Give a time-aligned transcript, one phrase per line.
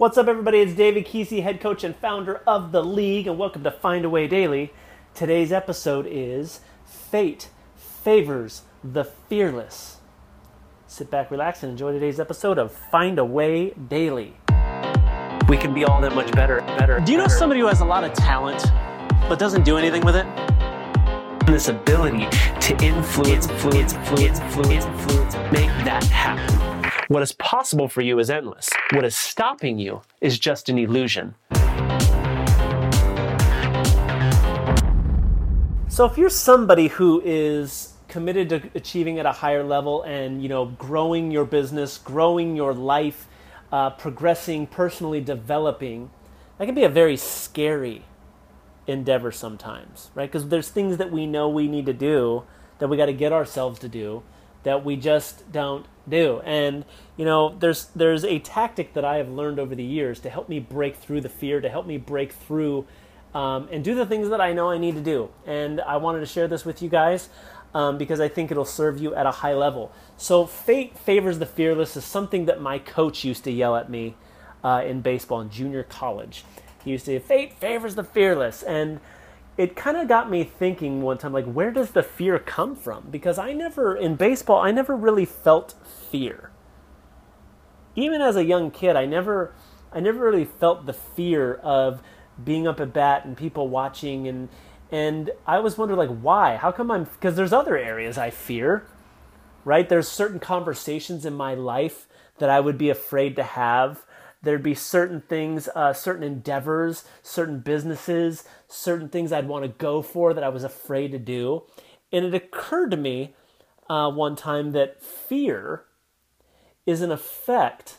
[0.00, 0.60] What's up, everybody?
[0.60, 4.08] It's David Kesey, head coach and founder of the league, and welcome to Find a
[4.08, 4.72] Way Daily.
[5.12, 9.98] Today's episode is Fate Favors the Fearless.
[10.86, 14.38] Sit back, relax, and enjoy today's episode of Find a Way Daily.
[15.50, 16.98] We can be all that much better, better.
[17.00, 17.36] Do you know better.
[17.36, 18.64] somebody who has a lot of talent
[19.28, 20.24] but doesn't do anything with it?
[21.46, 22.26] this ability
[22.60, 26.79] to influence, influence, influence, influence, influence, make that happen.
[27.10, 28.70] What is possible for you is endless.
[28.92, 31.34] What is stopping you is just an illusion.
[35.88, 40.48] So if you're somebody who is committed to achieving at a higher level and you
[40.48, 43.26] know growing your business, growing your life,
[43.72, 46.12] uh, progressing, personally developing,
[46.58, 48.04] that can be a very scary
[48.86, 50.30] endeavor sometimes, right?
[50.30, 52.44] Because there's things that we know we need to do
[52.78, 54.22] that we got to get ourselves to do
[54.62, 56.40] that we just don't do.
[56.44, 56.84] And
[57.16, 60.48] you know, there's there's a tactic that I have learned over the years to help
[60.48, 62.86] me break through the fear, to help me break through
[63.34, 65.30] um, and do the things that I know I need to do.
[65.46, 67.28] And I wanted to share this with you guys.
[67.72, 69.92] Um, because I think it'll serve you at a high level.
[70.16, 74.16] So, fate favors the fearless is something that my coach used to yell at me
[74.64, 76.44] uh, in baseball in junior college.
[76.84, 78.62] He used to say, Fate favors the fearless.
[78.62, 79.00] And
[79.60, 83.10] it kind of got me thinking one time, like, where does the fear come from?
[83.10, 85.74] Because I never, in baseball, I never really felt
[86.10, 86.50] fear.
[87.94, 89.52] Even as a young kid, I never,
[89.92, 92.02] I never really felt the fear of
[92.42, 94.48] being up at bat and people watching and
[94.92, 96.56] and I was wondering like why?
[96.56, 98.86] How come I'm because there's other areas I fear,
[99.62, 99.86] right?
[99.86, 102.08] There's certain conversations in my life
[102.38, 104.06] that I would be afraid to have
[104.42, 110.02] there'd be certain things, uh, certain endeavors, certain businesses, certain things I'd want to go
[110.02, 111.64] for that I was afraid to do.
[112.12, 113.34] And it occurred to me
[113.88, 115.84] uh, one time that fear
[116.86, 117.98] is an effect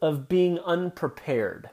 [0.00, 1.70] of being unprepared.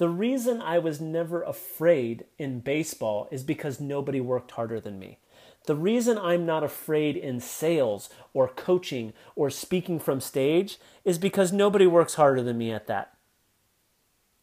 [0.00, 5.18] The reason I was never afraid in baseball is because nobody worked harder than me.
[5.66, 11.52] The reason I'm not afraid in sales or coaching or speaking from stage is because
[11.52, 13.12] nobody works harder than me at that.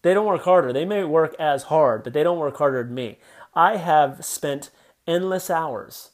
[0.04, 0.72] They don't work harder.
[0.72, 3.18] They may work as hard, but they don't work harder than me.
[3.56, 4.70] I have spent
[5.08, 6.12] endless hours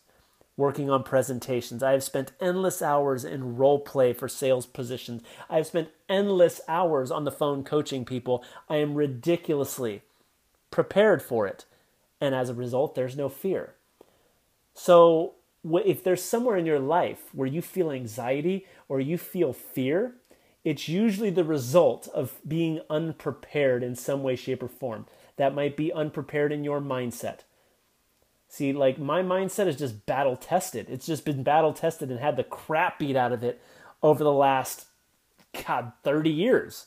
[0.55, 1.81] working on presentations.
[1.81, 5.23] I have spent endless hours in role play for sales positions.
[5.49, 8.43] I have spent endless hours on the phone coaching people.
[8.69, 10.03] I am ridiculously
[10.69, 11.65] prepared for it.
[12.21, 13.73] And as a result, there's no fear.
[14.73, 15.33] So,
[15.63, 20.15] if there's somewhere in your life where you feel anxiety or you feel fear,
[20.63, 25.05] it's usually the result of being unprepared in some way, shape, or form.
[25.35, 27.39] That might be unprepared in your mindset.
[28.53, 30.85] See, like my mindset is just battle tested.
[30.87, 33.59] It's just been battle tested and had the crap beat out of it
[34.03, 34.85] over the last,
[35.65, 36.85] God, 30 years.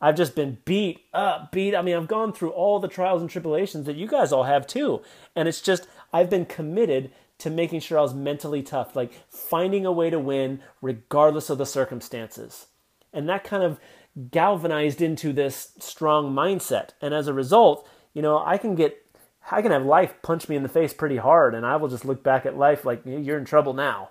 [0.00, 1.74] I've just been beat up, beat.
[1.74, 4.64] I mean, I've gone through all the trials and tribulations that you guys all have
[4.64, 5.02] too.
[5.34, 9.84] And it's just, I've been committed to making sure I was mentally tough, like finding
[9.84, 12.68] a way to win regardless of the circumstances.
[13.12, 13.80] And that kind of
[14.30, 16.90] galvanized into this strong mindset.
[17.02, 19.04] And as a result, you know, I can get,
[19.50, 22.04] I can have life punch me in the face pretty hard, and I will just
[22.04, 24.10] look back at life like, you're in trouble now.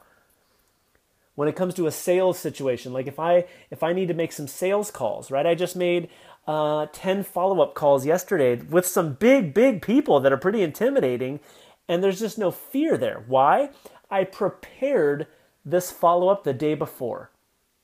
[1.35, 4.33] When it comes to a sales situation like if i if i need to make
[4.33, 5.45] some sales calls right?
[5.45, 6.09] I just made
[6.45, 11.39] uh, 10 follow-up calls yesterday with some big big people that are pretty intimidating
[11.87, 13.23] and there's just no fear there.
[13.25, 13.69] Why?
[14.11, 15.27] I prepared
[15.63, 17.31] this follow-up the day before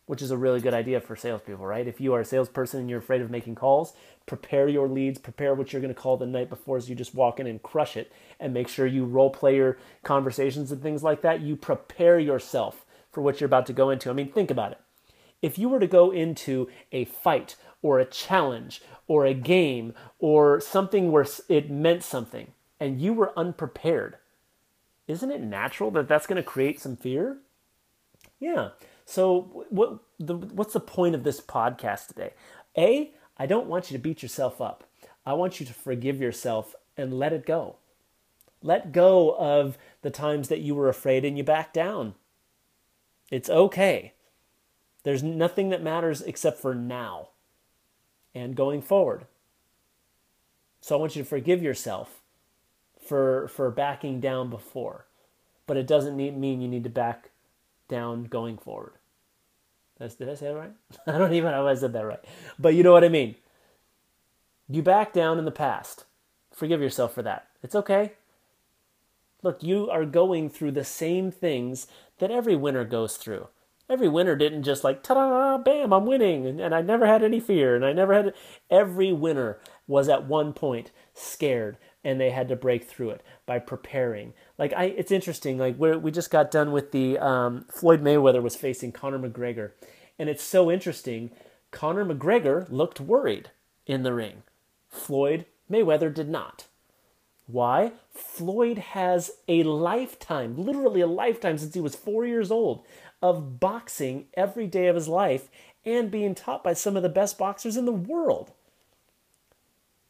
[0.06, 2.90] which is a really good idea for salespeople right if you are a salesperson and
[2.90, 3.94] you're afraid of making calls
[4.26, 7.16] prepare your leads prepare what you're going to call the night before so you just
[7.16, 11.04] walk in and crush it and make sure you role play your conversations and things
[11.04, 12.86] like that you prepare yourself
[13.16, 14.10] for what you're about to go into.
[14.10, 14.80] I mean, think about it.
[15.42, 20.60] If you were to go into a fight or a challenge or a game or
[20.60, 24.18] something where it meant something and you were unprepared,
[25.08, 27.38] isn't it natural that that's going to create some fear?
[28.40, 28.70] Yeah.
[29.06, 32.34] So what the, what's the point of this podcast today?
[32.78, 34.84] A, I don't want you to beat yourself up.
[35.26, 37.78] I want you to forgive yourself and let it go.
[38.62, 42.16] Let go of the times that you were afraid and you backed down.
[43.30, 44.14] It's okay.
[45.04, 47.30] There's nothing that matters except for now
[48.34, 49.26] and going forward.
[50.82, 52.22] So I want you to forgive yourself
[53.04, 55.06] for for backing down before.
[55.68, 57.32] But it doesn't mean you need to back
[57.88, 58.94] down going forward.
[59.98, 60.74] That's, did I say that right?
[61.08, 62.24] I don't even know if I said that right.
[62.60, 63.36] But you know what I mean.
[64.68, 66.06] You back down in the past.
[66.54, 67.48] Forgive yourself for that.
[67.62, 68.14] It's okay.
[69.44, 71.88] Look, you are going through the same things
[72.20, 73.48] that every winner goes through.
[73.88, 76.48] Every winner didn't just like, ta da, bam, I'm winning.
[76.48, 77.76] And, and I never had any fear.
[77.76, 78.34] And I never had.
[78.72, 83.60] Every winner was at one point scared and they had to break through it by
[83.60, 84.34] preparing.
[84.58, 85.58] Like, I, it's interesting.
[85.58, 89.72] Like, we we just got done with the um, Floyd Mayweather was facing Conor McGregor.
[90.18, 91.32] And it's so interesting.
[91.72, 93.52] Conor McGregor looked worried
[93.86, 94.44] in the ring.
[94.90, 96.66] Floyd Mayweather did not.
[97.48, 97.92] Why?
[98.14, 102.86] Floyd has a lifetime, literally a lifetime since he was four years old,
[103.22, 105.50] of boxing every day of his life
[105.84, 108.52] and being taught by some of the best boxers in the world.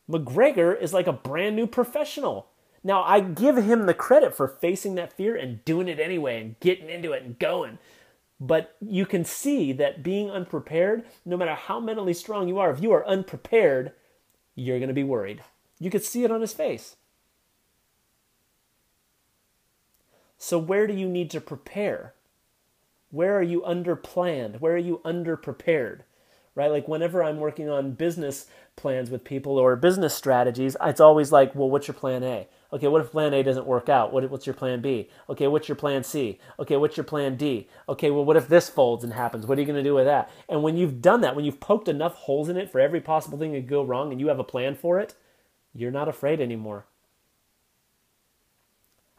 [0.09, 2.47] McGregor is like a brand new professional.
[2.85, 6.59] Now, I give him the credit for facing that fear and doing it anyway and
[6.59, 7.79] getting into it and going.
[8.39, 12.83] But you can see that being unprepared, no matter how mentally strong you are, if
[12.83, 13.93] you are unprepared,
[14.53, 15.41] you're going to be worried.
[15.79, 16.95] You could see it on his face.
[20.37, 22.13] So, where do you need to prepare?
[23.09, 24.59] Where are you underplanned?
[24.59, 26.01] Where are you underprepared?
[26.55, 26.71] Right?
[26.71, 28.47] Like, whenever I'm working on business
[28.77, 32.47] plans with people or business strategies, it's always like, well, what's your plan A?
[32.73, 34.11] Okay, what if plan A doesn't work out?
[34.11, 35.09] What, what's your plan B?
[35.29, 36.39] Okay, what's your plan C?
[36.59, 37.69] Okay, what's your plan D?
[37.87, 39.45] Okay, well, what if this folds and happens?
[39.45, 40.29] What are you going to do with that?
[40.49, 43.37] And when you've done that, when you've poked enough holes in it for every possible
[43.37, 45.13] thing to go wrong and you have a plan for it,
[45.73, 46.85] you're not afraid anymore.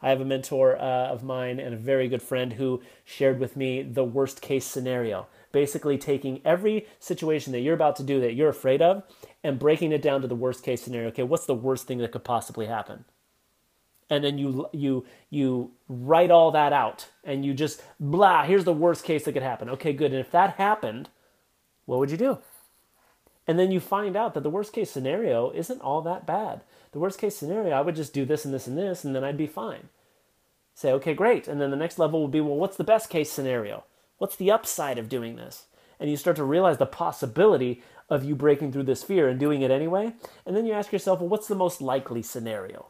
[0.01, 3.57] I have a mentor uh, of mine and a very good friend who shared with
[3.57, 5.27] me the worst case scenario.
[5.57, 9.01] Basically, taking every situation that you're about to do that you're afraid of
[9.43, 11.07] and breaking it down to the worst case scenario.
[11.07, 13.05] Okay, what's the worst thing that could possibly happen?
[14.07, 18.43] And then you you you write all that out and you just blah.
[18.43, 19.67] Here's the worst case that could happen.
[19.69, 20.11] Okay, good.
[20.11, 21.09] And if that happened,
[21.87, 22.37] what would you do?
[23.47, 26.61] And then you find out that the worst case scenario isn't all that bad.
[26.91, 29.23] The worst case scenario, I would just do this and this and this, and then
[29.23, 29.89] I'd be fine.
[30.75, 31.47] Say, okay, great.
[31.47, 33.85] And then the next level will be, well, what's the best case scenario?
[34.17, 35.65] What's the upside of doing this?
[35.99, 39.61] And you start to realize the possibility of you breaking through this fear and doing
[39.61, 40.13] it anyway.
[40.45, 42.87] And then you ask yourself, well, what's the most likely scenario?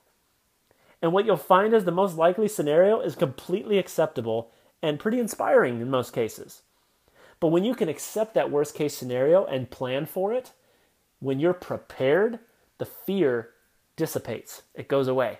[1.01, 4.51] And what you'll find is the most likely scenario is completely acceptable
[4.81, 6.63] and pretty inspiring in most cases.
[7.39, 10.53] But when you can accept that worst case scenario and plan for it,
[11.19, 12.39] when you're prepared,
[12.77, 13.49] the fear
[13.95, 15.39] dissipates, it goes away.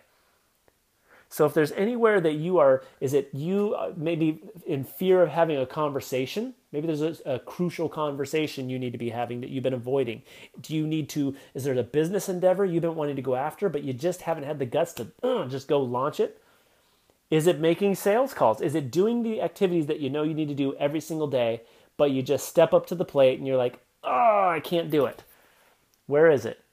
[1.29, 5.29] So if there's anywhere that you are, is it you uh, maybe in fear of
[5.29, 6.53] having a conversation?
[6.71, 10.21] Maybe there's a, a, crucial conversation you need to be having that you've been avoiding.
[10.61, 13.67] Do you need to, is there a business endeavor you've been wanting to go after,
[13.67, 16.41] but you just haven't had the guts to uh, just go launch it?
[17.29, 18.61] Is it making sales calls?
[18.61, 21.61] Is it doing the activities that you know you need to do every single day
[21.97, 25.05] but you just step up to the plate and you're like, oh, I can't do
[25.05, 25.23] it.
[26.05, 26.63] Where is it?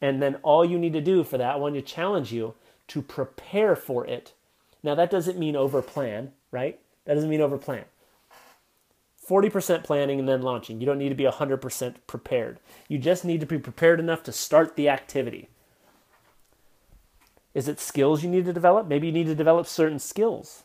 [0.00, 2.54] And then all you need to do for that, want to challenge you
[2.88, 4.32] to prepare for it.
[4.82, 6.78] Now, that doesn't mean over plan, right?
[7.04, 7.84] That doesn't mean over plan.
[9.26, 10.80] 40% planning and then launching.
[10.80, 12.60] You don't need to be 100% prepared.
[12.88, 15.48] You just need to be prepared enough to start the activity.
[17.54, 18.86] Is it skills you need to develop?
[18.86, 20.64] Maybe you need to develop certain skills.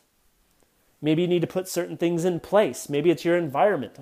[1.00, 2.88] Maybe you need to put certain things in place.
[2.88, 3.98] Maybe it's your environment.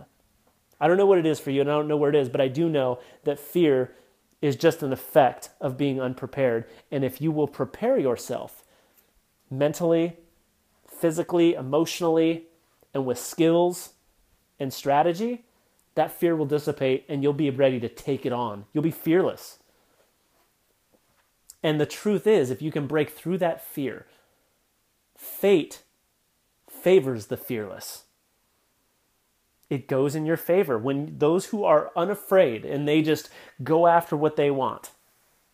[0.80, 2.28] I don't know what it is for you, and I don't know where it is,
[2.28, 3.92] but I do know that fear
[4.40, 6.64] is just an effect of being unprepared.
[6.90, 8.64] And if you will prepare yourself
[9.50, 10.16] mentally,
[10.86, 12.44] physically, emotionally,
[12.94, 13.94] and with skills
[14.58, 15.44] and strategy,
[15.94, 18.66] that fear will dissipate and you'll be ready to take it on.
[18.72, 19.58] You'll be fearless.
[21.62, 24.06] And the truth is, if you can break through that fear,
[25.16, 25.82] fate
[26.70, 28.04] favors the fearless.
[29.70, 33.28] It goes in your favor when those who are unafraid and they just
[33.62, 34.92] go after what they want.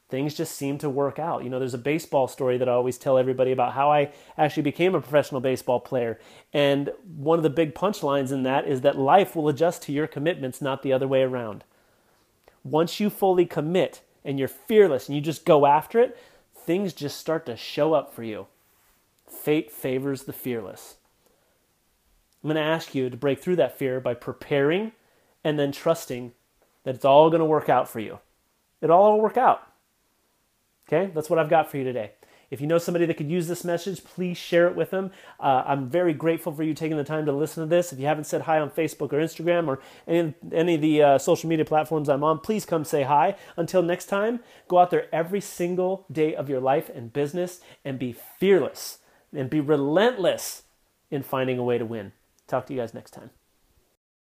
[0.09, 1.43] Things just seem to work out.
[1.43, 4.63] You know, there's a baseball story that I always tell everybody about how I actually
[4.63, 6.21] became a professional baseball player.
[6.53, 10.07] And one of the big punchlines in that is that life will adjust to your
[10.07, 11.65] commitments, not the other way around.
[12.63, 16.17] Once you fully commit and you're fearless and you just go after it,
[16.55, 18.47] things just start to show up for you.
[19.27, 20.97] Fate favors the fearless.
[22.45, 24.93] I'm going to ask you to break through that fear by preparing
[25.43, 26.33] and then trusting
[26.85, 28.19] that it's all going to work out for you.
[28.83, 29.67] It all will work out.
[30.87, 32.13] Okay, that's what I've got for you today.
[32.51, 35.11] If you know somebody that could use this message, please share it with them.
[35.41, 37.95] Uh, I'm very grateful for you taking the time to listen to this.
[37.95, 41.19] If you haven't said hi on Facebook or Instagram or any, any of the uh,
[41.19, 43.37] social media platforms I'm on, please come say hi.
[43.57, 47.99] Until next time, go out there every single day of your life and business and
[47.99, 48.99] be fearless
[49.33, 50.65] and be relentless
[51.11, 52.13] in finding a way to win.
[52.47, 53.31] Talk to you guys next time.